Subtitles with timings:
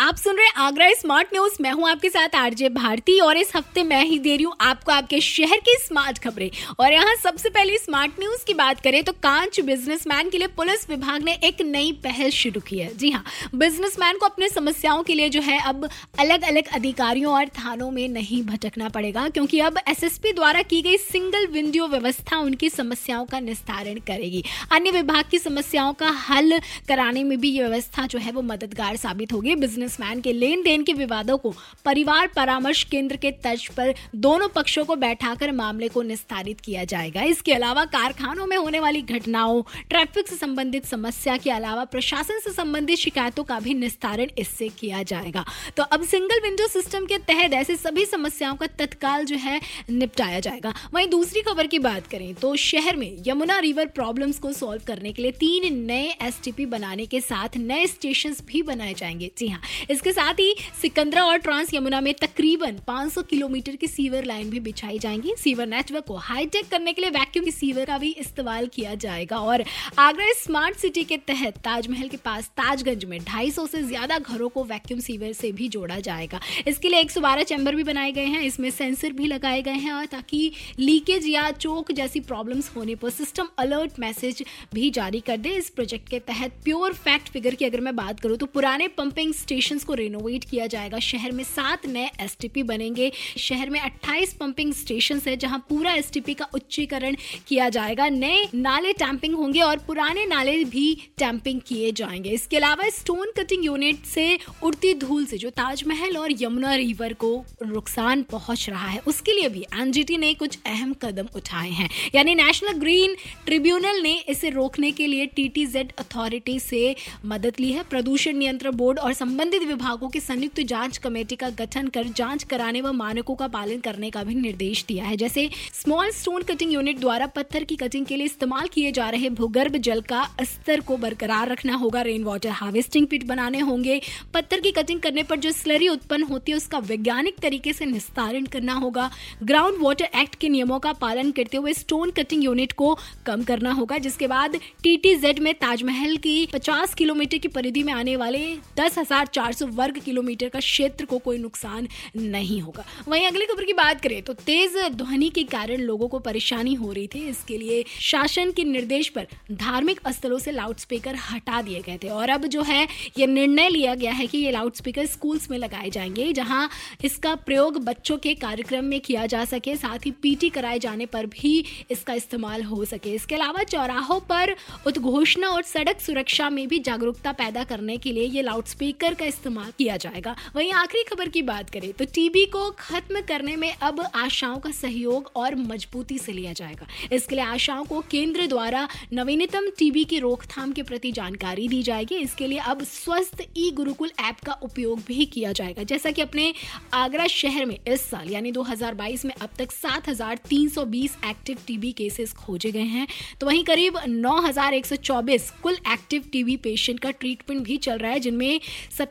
[0.00, 3.82] आप सुन रहे आगरा स्मार्ट न्यूज़। मैं हूँ आपके साथ आरजे भारती और इस हफ़्ते
[3.84, 7.76] मैं ही दे रही हूँ आपको आपके शहर की स्मार्ट खबरें। और यहाँ सबसे पहले
[7.78, 11.92] स्मार्ट न्यूज़ की बात करें तो कांच बिजनेसमैन के लिए पुलिस विभाग ने एक नई
[12.04, 13.24] पहल शुरू की है। जी हाँ
[13.54, 18.08] बिजनेसमैन को अपने समस्याओं के लिए जो है अब अलग अलग अधिकारियों और थानों में
[18.08, 23.40] नहीं भटकना पड़ेगा, क्योंकि अब एसएसपी द्वारा की गई सिंगल विंडो व्यवस्था उनकी समस्याओं का
[23.40, 28.32] निस्तारण करेगी। अन्य विभाग की समस्याओं का हल कराने में भी ये व्यवस्था जो है
[28.32, 31.52] वो मददगार साबित होगी। बिज़नेस बिजनेसमैन के लेन देन के विवादों को
[31.84, 37.22] परिवार परामर्श केंद्र के तर्ज पर दोनों पक्षों को बैठाकर मामले को निस्तारित किया जाएगा।
[37.24, 42.52] इसके अलावा कारखानों में होने वाली घटनाओं, ट्रैफ़िक से संबंधित समस्या के अलावा प्रशासन से
[42.52, 45.44] संबंधित शिकायतों का भी निस्तारण इससे किया जाएगा।
[45.76, 49.60] तो अब सिंगल विंडो सिस्टम के तहत ऐसे सभी समस्याओं का तत्काल जो है
[49.90, 54.52] निपटाया जाएगा। वहीं दूसरी खबर की बात करें तो शहर में यमुना रिवर प्रॉब्लम्स को
[54.52, 59.30] सॉल्व करने के लिए तीन नए एसटीपी बनाने के साथ नए स्टेशन भी बनाए जाएँगे।
[59.38, 64.24] जी हाँ इसके साथ ही सिकंदरा और ट्रांस यमुना में तकरीबन 500 किलोमीटर की सीवर
[64.24, 67.98] लाइन भी बिछाई जाएँगी। सीवर नेटवर्क को हाईटेक करने के लिए वैक्यूम की सीवर का
[67.98, 69.64] भी इस्तेमाल किया जाएगा। और
[69.98, 74.64] आगरा स्मार्ट सिटी के तहत ताजमहल के पास ताजगंज में 250 से ज़्यादा घरों को
[74.64, 77.10] वैक्यूम सीवर से भी जोड़ा जाएगा। इसके लिए एक
[77.44, 81.50] चैम्बर भी बनाए गए हैं। इसमें सेंसर भी लगाए गए हैं और ताकि लीकेज या
[81.52, 84.42] चोक जैसी प्रॉब्लम्स होने पर सिस्टम अलर्ट मैसेज
[84.74, 88.20] भी जारी कर दे। इस प्रोजेक्ट के तहत प्योर फैक्ट फिगर की अगर मैं बात
[88.20, 92.36] करूँ तो पुराने पंपिंग स्टेशन स्टेशन को रिनोवेट किया जाएगा। शहर में सात नए एस
[92.58, 97.16] बनेंगे। शहर में 28 पंपिंग स्टेशन है, जहाँ पूरा एसटीपी का उच्चीकरण
[97.48, 102.88] किया जाएगा। नए नाले टैंपिंग होंगे और पुराने नाले भी टैंपिंग किए जाएँगे। इसके अलावा
[102.88, 108.68] स्टोन कटिंग यूनिट से उड़ती धूल से जो ताजमहल और यमुना रिवर को नुकसान पहुँच
[108.70, 113.16] रहा है, उसके लिए भी एनजीटी ने कुछ अहम कदम उठाए हैं। यानी नेशनल ग्रीन
[113.46, 118.98] ट्रिब्यूनल ने इसे रोकने के लिए टीटीजेड अथॉरिटी से मदद ली है। प्रदूषण नियंत्रण बोर्ड
[118.98, 123.34] और संबंधित संबंधित विभागों की संयुक्त जाँच कमेटी का गठन कर जाँच कराने व मानकों
[123.34, 127.64] का पालन करने का भी निर्देश दिया है। जैसे स्मॉल स्टोन कटिंग यूनिट द्वारा पत्थर
[127.64, 131.76] की कटिंग के लिए इस्तेमाल किए जा रहे भूगर्भ जल का स्तर को बरकरार रखना
[131.76, 134.00] होगा। रेन वाटर हार्वेस्टिंग पिट बनाने होंगे।
[134.34, 138.46] पत्थर की कटिंग करने पर जो स्लरी उत्पन्न होती है, उसका वैज्ञानिक तरीके से निस्तारण
[138.52, 139.10] करना होगा।
[139.42, 142.94] ग्राउंड वाटर एक्ट के नियमों का पालन करते हुए स्टोन कटिंग यूनिट को
[143.26, 148.16] कम करना होगा। जिसके बाद टीटीजेड में ताजमहल की 50 किलोमीटर की परिधि में आने
[148.16, 148.46] वाले
[148.78, 153.64] दस हज़ार 400 वर्ग किलोमीटर का क्षेत्र को कोई नुकसान नहीं होगा। वहीं अगली खबर
[153.64, 157.58] की बात करें तो तेज ध्वनि के कारण लोगों को परेशानी हो रही थी। इसके
[157.58, 162.46] लिए शासन के निर्देश पर धार्मिक स्थलों से लाउडस्पीकर हटा दिए गए थे। और अब
[162.46, 162.86] जो है,
[163.18, 166.68] ये निर्णय लिया गया है कि ये लाउडस्पीकर स्कूल्स में लगाए जाएँगे, जहाँ
[167.04, 171.26] इसका प्रयोग बच्चों के कार्यक्रम में किया जा सके, साथ ही पीटी कराए जाने पर
[171.28, 174.54] भी इसका इस्तेमाल हो सके। इसके अलावा चौराहों पर
[174.86, 179.70] उद्घोषणा और सड़क सुरक्षा में भी जागरूकता पैदा करने के लिए ये लाउडस्पीकर का इस्तेमाल
[179.78, 184.00] किया जाएगा। वहीं आखिरी खबर की बात करें तो टीबी को खत्म करने में अब
[184.16, 189.68] आशाओं का सहयोग और मजबूती से लिया जाएगा। इसके लिए आशाओं को केंद्र द्वारा नवीनतम
[189.78, 194.40] टीबी की रोकथाम के प्रति जानकारी दी जाएगी। इसके लिए अब स्वस्थ ई गुरुकुल ऐप
[194.46, 196.52] का उपयोग भी किया जाएगा। जैसा कि अपने
[196.94, 202.70] आगरा शहर में इस साल यानी 2022 में अब तक 7,320 एक्टिव टीबी केसेस खोजे
[202.70, 203.06] गए हैं।
[203.40, 208.60] तो वहीं करीब 9,124 कुल एक्टिव टीबी पेशेंट का ट्रीटमेंट भी चल रहा है जिनमें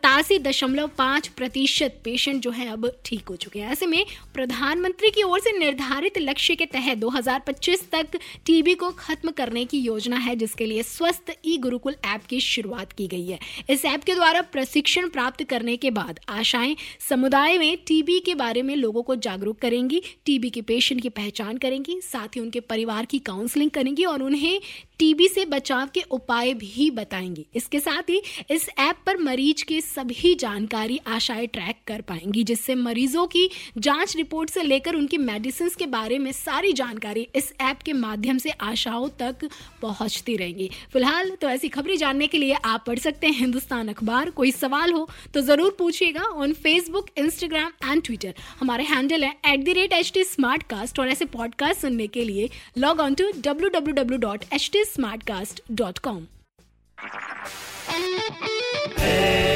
[0.09, 5.09] सतासी दशमलव पाँच प्रतिशत पेशेंट जो है अब ठीक हो चुके हैं। ऐसे में प्रधानमंत्री
[5.09, 10.18] की ओर से निर्धारित लक्ष्य के तहत 2025 तक टीबी को खत्म करने की योजना
[10.18, 13.40] है, जिसके लिए स्वस्थ ई गुरुकुल ऐप की शुरुआत की गई है।
[13.70, 16.76] इस ऐप के द्वारा प्रशिक्षण प्राप्त करने के बाद आशाएँ
[17.09, 21.58] समुदाय में टीबी के बारे में लोगों को जागरूक करेंगी, टीबी के पेशेंट की पहचान
[21.58, 24.59] करेंगी, साथ ही उनके परिवार की काउंसलिंग करेंगी और उन्हें
[25.00, 28.22] टीबी से बचाव के उपाय भी बताएँगी। इसके साथ ही
[28.52, 34.16] इस ऐप पर मरीज़ के सभी जानकारी आशाएँ ट्रैक कर पाएँगी, जिससे मरीजों की जाँच
[34.16, 38.50] रिपोर्ट से लेकर उनकी मेडिसिन के बारे में सारी जानकारी इस ऐप के माध्यम से
[38.50, 39.44] आशाओं तक
[39.82, 44.29] पहुँचती रहेंगी। फ़िलहाल तो ऐसी खबरें जानने के लिए आप पढ़ सकते हैं हिंदुस्तान अखबार।
[44.29, 49.66] कोई सवाल हो तो ज़रूर पूछिएगा on Facebook Instagram and Twitter हमारे हैंडल है at
[49.66, 50.23] the rate H T
[50.70, 54.70] smartcast और ऐसे पॉडकास्ट सुनने के लिए log on to W W W dot H
[54.73, 54.84] T
[55.23, 56.26] smartcast dot com